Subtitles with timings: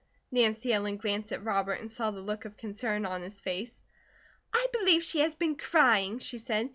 [0.31, 3.79] Nancy Ellen glanced at Robert, and saw the look of concern on his face.
[4.51, 6.69] "I believe she has been crying," she said.